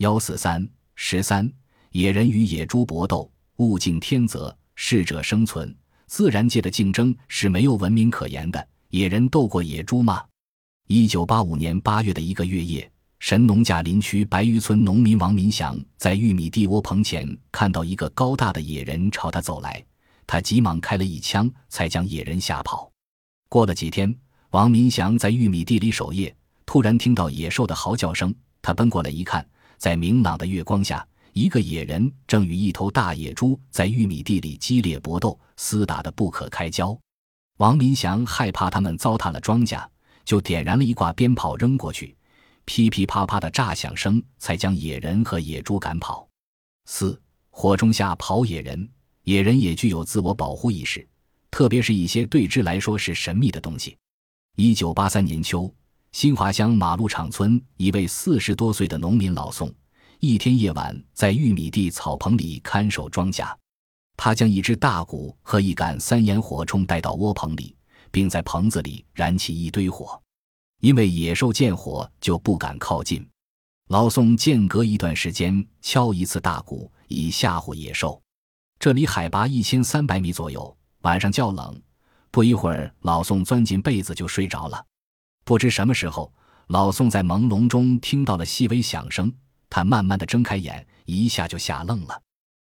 [0.00, 1.52] 幺四三十三，
[1.90, 5.76] 野人与野猪搏斗，物竞天择，适者生存。
[6.06, 8.66] 自然界的竞争是没有文明可言的。
[8.88, 10.24] 野人斗过野猪吗？
[10.86, 19.84] 一九八五年八月的一个月夜，神农架林区白鱼村农民王民祥在玉米地窝棚前看到一个高大的野人朝他走来，
[20.26, 22.90] 他急忙开了一枪，才将野人吓跑。
[23.50, 24.16] 过了几天，
[24.52, 29.46] 王民祥在玉米地里守夜，突然听到野兽的嚎叫声，他奔过来一看，
[29.80, 36.96] 在明朗的月光下，一个野人正与一头大野猪在玉米地里激烈搏斗，厮打得不可开交。
[37.56, 39.82] 王民祥害怕他们糟蹋了庄稼，
[40.22, 42.14] 就点燃了一挂鞭炮扔过去，
[42.66, 46.28] 噼噼啪啪的炸响声才将野人和野猪赶跑。
[46.84, 47.18] 四
[47.48, 48.86] 火中下跑野人，
[49.24, 51.08] 野人也具有自我保护意识，
[51.50, 53.96] 特别是一些对之来说是神秘的东西。
[54.56, 55.72] 一九八三年秋，
[56.12, 59.72] 新华乡马路场村一位四十多岁的农民老宋，
[60.22, 63.56] 一天夜晚在玉米地草棚里看守庄稼。
[64.18, 67.74] 他将一只大鼓和一杆三眼火铳带到窝棚里，
[68.10, 70.20] 并在棚子里燃起一堆火，
[70.80, 73.26] 因为野兽见火就不敢靠近。
[73.88, 78.20] 老宋间隔一段时间敲一次大鼓，以吓唬野兽。
[78.78, 81.80] 这里海拔一千三百米左右，晚上较冷。
[82.30, 84.84] 不一会儿，老宋钻进被子就睡着了。
[85.44, 86.30] 不知什么时候，
[86.66, 89.32] 老宋在朦胧中听到了细微响声，
[89.70, 92.20] 他慢慢的睁开眼，一下就吓愣了。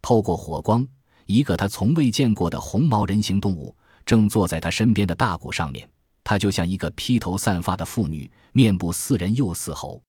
[0.00, 0.86] 透过火光。
[1.26, 5.88] 一个他从未见过的红毛人形动物正坐在他身边的大鼓上面，
[6.24, 10.02] 它就像一个披头散发的妇女，面部似人又似猴，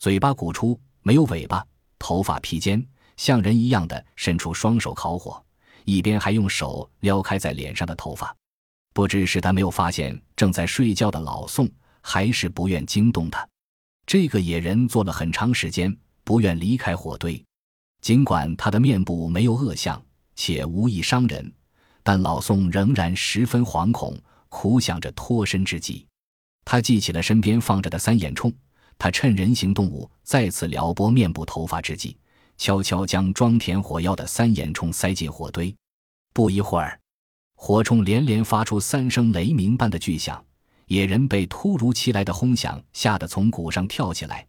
[0.00, 1.64] 嘴巴鼓出，没有尾巴，
[1.96, 2.84] 头发披肩，
[3.16, 5.42] 像人一样的伸出双手烤火，
[5.84, 8.36] 一边还用手撩开在脸上的头发。
[8.92, 11.70] 不知是他没有发现正在睡觉的老宋，
[12.02, 13.48] 还是不愿惊动他。
[14.06, 15.96] 这个野人坐了很长时间，
[16.28, 17.42] 不愿离开火堆，
[18.02, 19.98] 尽管他的面部没有恶相。
[20.36, 21.50] 且无意伤人，
[22.02, 24.14] 但老宋仍然十分惶恐，
[24.50, 26.06] 苦想着脱身之计。
[26.66, 28.52] 他记起了身边放着的三眼铳，
[28.98, 32.14] 他趁人形动物再次撩拨面部头发之际，
[32.58, 35.74] 悄悄将装填火药的三眼铳塞进火堆。
[36.34, 37.00] 不一会儿，
[37.54, 40.44] 火铳连连发出三声雷鸣般的巨响，
[40.88, 44.46] 野人被突如其来的轰响吓得从鼓上跳起来，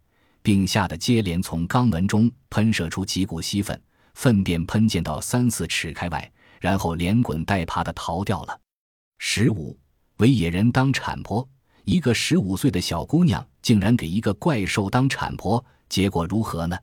[0.50, 3.80] 并吓得接连从肛门中喷射出几股稀粪。
[4.16, 8.60] 粪便喷溅到三四尺开外，然后连滚带爬的逃掉了。
[9.20, 9.78] 十五
[10.18, 11.48] 为野人当产婆，
[11.86, 16.76] 一个十五岁的小姑娘竟然给一个怪兽当产婆，结果如何呢？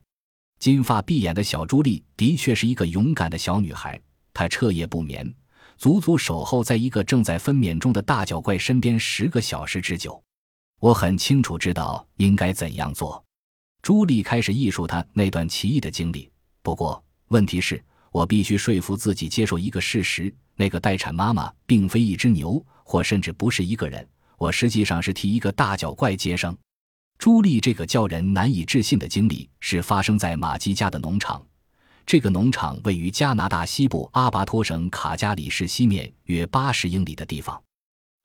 [0.60, 4.00] 金发碧眼的小朱莉的确是一个勇敢的小女孩，
[4.32, 5.34] 她彻夜不眠，
[5.76, 10.22] 足足守候在一个正在分娩中的大脚怪身边十个小时之久。
[10.78, 13.25] 我很清楚知道应该怎样做。
[13.86, 16.28] 朱莉开始忆述她那段奇异的经历，
[16.60, 17.00] 不过。
[17.28, 17.80] 问题是，
[18.10, 24.04] 我必须说服自己接受一个事实：那个待产妈妈并非一只牛，或甚至不是一个人。
[24.38, 26.58] 我实际上是替一个大脚怪接生。
[27.16, 31.41] 朱莉这个叫人难以置信的经历是发生在马基家的农场。
[32.04, 37.62] 这个农场位于加拿大西部阿巴托省卡加里市西面约八十英里的地方。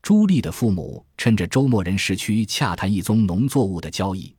[0.02, 4.36] 朱莉的父母趁着周末人市区洽谈一宗农作物的交易，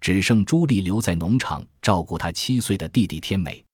[0.00, 3.64] 只剩朱莉留在农场照顾她七岁的弟弟天美。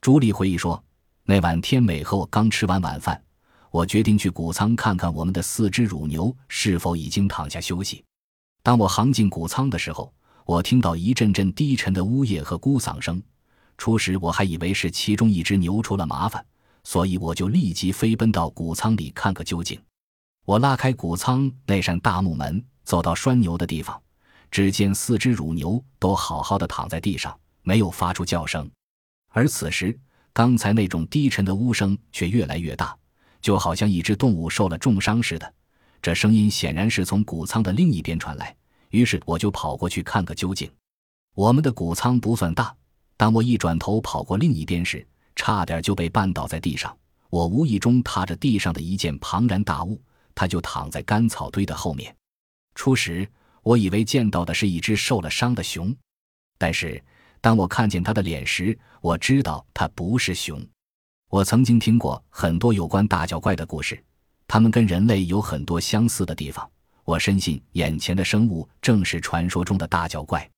[0.00, 0.82] 朱莉回忆说
[1.24, 3.22] ：“那晚天美和我刚吃完晚饭，
[3.70, 8.04] 我决定去谷仓看看我们的四只乳牛是否已经躺下休息。
[8.62, 10.12] 当我行进谷仓的时候，
[10.46, 13.22] 我听到一阵阵低沉的呜咽和咕嗓声。
[13.76, 16.44] 初时我还以为是其中一只牛出了麻烦，
[16.84, 19.80] 所以我就立即飞奔到谷仓里看个究竟。
[20.44, 24.00] 我拉开谷仓那扇大木门，走到拴牛的地方，
[24.54, 28.70] 只见四只乳牛都好好的躺在地上，没有发出叫声。”
[29.34, 29.98] 而此时，
[30.32, 32.96] 刚才那种低沉的呜声却越来越大，
[33.40, 35.54] 就好像一只动物受了重伤似的。
[36.00, 38.54] 这声音显然是从谷仓的另一边传来，
[38.90, 40.70] 于是我就跑过去看个究竟。
[41.34, 42.72] 我们的谷仓不算大，
[43.16, 46.96] 当我一转头跑过另一边时，差点就被绊倒在地上。
[47.28, 50.00] 我无意中踏着地上的一件庞然大物，
[50.32, 52.14] 它就躺在干草堆的后面。
[52.76, 53.28] 初时，
[53.64, 55.92] 我以为见到的是一只受了伤的熊，
[56.56, 57.02] 但是。
[57.40, 60.66] 当我看见它的脸时，我知道它不是熊。
[61.28, 64.02] 我曾经听过很多有关大脚怪的故事，
[64.48, 66.66] 它们跟人类有很多相似的地方。
[67.04, 70.50] 我深信眼前的生物正是传说中的大脚怪。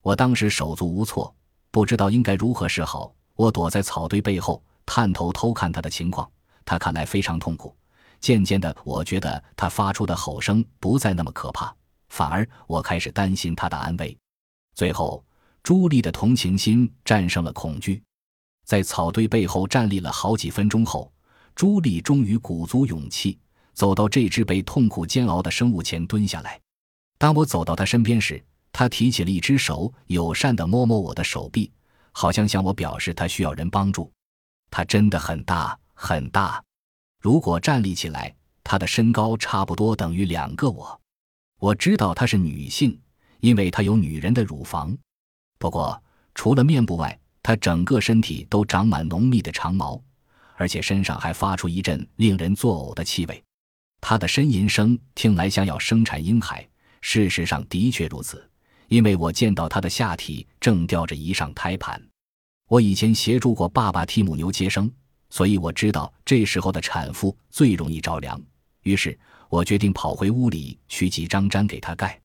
[0.00, 1.34] 我当时手足无措，
[1.72, 3.12] 不知道应该如何是好。
[3.34, 6.30] 我躲在草堆背后，探头偷看它的情况。
[6.64, 7.76] 它看来非常痛苦。
[8.20, 11.74] 渐渐的，我觉得它发出的吼声不再那么可怕，
[12.08, 14.16] 反而我开始担心他的安危。
[14.74, 15.24] 最后。
[15.64, 18.02] 朱莉的同情心战胜了恐惧，
[18.64, 21.12] 在草堆背后站立了好几分钟后，
[21.54, 23.38] 朱莉终于鼓足勇气
[23.74, 26.58] 走到这只被痛苦煎熬的生物前蹲下来。
[27.18, 31.70] 当我走到他身边时，他提起了一只手，友善地摸摸我的手臂，
[32.12, 34.10] 好像向我表示他需要人帮助。
[34.70, 36.64] 他真的很大很大，
[37.20, 38.34] 如果站立起来，
[38.64, 40.98] 他的身高差不多等于两个我。
[41.58, 42.98] 我知道她是女性，
[43.40, 44.96] 因为她有女人的乳房。
[45.58, 46.00] 不过，
[46.34, 50.00] 除了面部外，她整个身体都长满浓密的长毛，
[50.56, 53.42] 而且身上还发出一阵令人作呕的气味。
[54.00, 56.66] 她的呻吟声听来像要生产婴孩，
[57.00, 58.48] 事实上的确如此。
[58.86, 62.00] 因为我见到她的下体正吊着一上胎盘，
[62.68, 64.90] 我以前协助过爸爸替母牛接生，
[65.28, 68.40] 所以我知道这时候的产妇最容易着凉。
[68.88, 69.18] 于是
[69.50, 72.18] 我决定跑回屋里取几张毡给他盖。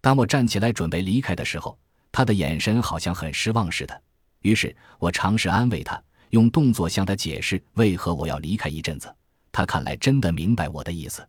[0.00, 1.78] 当我站起来准备离开的时候，
[2.10, 4.02] 他的眼神好像很失望似的。
[4.42, 9.14] 于是我尝试安慰他，用动作向他解释为何我要离开一阵子。
[9.52, 11.24] 他看来真的明白我的意思。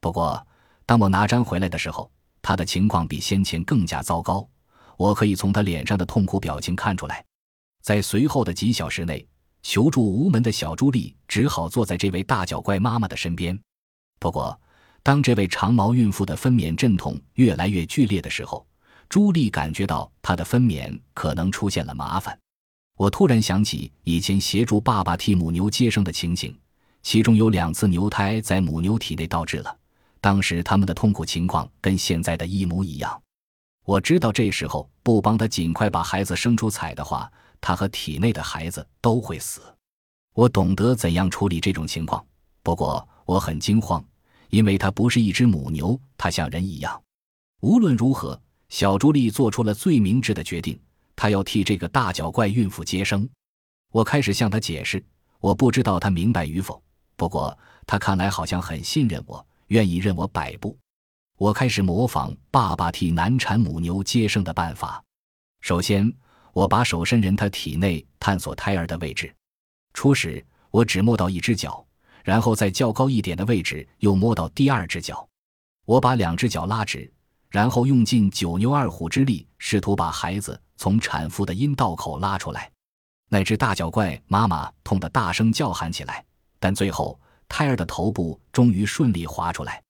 [0.00, 0.42] 不过
[0.86, 2.10] 当我拿毡回来的时候，
[2.40, 4.48] 他的情况比先前更加糟糕，
[4.96, 7.22] 我可以从他脸上的痛苦表情看出来。
[7.82, 9.26] 在随后的几小时内，
[9.62, 13.60] 求助无门的小朱莉只好坐在这位大脚怪妈妈的身边。
[14.24, 14.58] 不过，
[15.02, 18.66] 当这位长毛孕妇的分娩阵痛越来越剧烈的时候，
[19.06, 22.38] 朱莉感觉到她的分娩可能出现了麻烦。
[22.96, 26.58] 我突然想起以前协助爸爸替母牛接生的情形，
[27.02, 29.76] 其中有两次牛胎在母牛体内倒置了。
[30.22, 33.22] 当时他们的痛苦情况跟现在的一模一样。
[33.84, 37.30] 我知道这时候不帮他尽快把孩子生出彩的话，
[37.60, 39.60] 他和体内的孩子都会死。
[40.32, 42.24] 我懂得怎样处理这种情况，
[42.62, 44.02] 不过我很惊慌，
[44.54, 47.02] 因为它不是一只母牛，它像人一样。
[47.60, 50.78] 无论如何，小朱莉做出了最明智的决定，
[51.16, 53.28] 她要替这个大脚怪孕妇接生。
[53.90, 55.04] 我开始向她解释，
[55.40, 56.80] 我不知道她明白与否，
[57.16, 59.44] 不过她看来好像很信任我。
[59.68, 60.78] 愿意任我摆布，
[61.36, 65.02] 我开始模仿爸爸替难产母牛接生的办法。
[65.62, 66.12] 首先，
[66.52, 69.34] 我把手伸人他体内探索胎儿的位置。
[69.94, 71.83] 初始，我只摸到一只脚，
[72.24, 75.24] 然后在较高一点的位置又摸到第二只脚。
[75.84, 77.08] 我把两只脚拉直，
[77.50, 82.68] 然后用尽九牛二虎之力，试图把孩子从产妇的阴道口拉出来。
[83.28, 86.24] 那只大脚怪妈妈痛得大声叫喊起来，
[86.58, 87.16] 但最后。
[87.46, 89.80] 胎儿的头部终于顺利滑出来，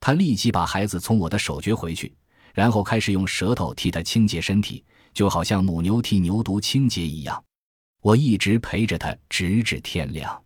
[0.00, 2.12] 他立即把孩子从我的手攫回去，
[2.54, 4.82] 然后开始用舌头替他清洁身体，
[5.12, 7.44] 就好像母牛替牛犊清洁一样。
[8.00, 10.43] 我一直陪着他直至天亮。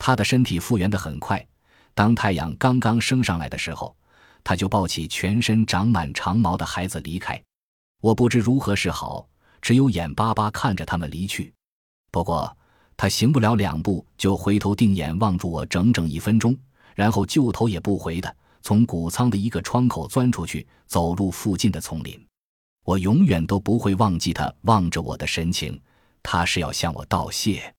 [0.00, 1.46] 他的身体复原得很快，
[1.94, 3.94] 当太阳刚刚升上来的时候，
[4.42, 7.40] 他就抱起全身长满长毛的孩子离开。
[8.00, 9.28] 我不知如何是好，
[9.62, 11.54] 只有眼巴巴看着他们离去。
[12.10, 12.56] 不过。
[12.96, 16.54] 他行不了两步，就回头定眼望住我整整一分钟，
[16.94, 22.22] 然后就头也不回的从谷仓的一个窗口钻出去，走入附近的丛林。
[22.84, 25.80] 我永远都不会忘记他望着我的神情，
[26.22, 27.74] 他是要向我道谢。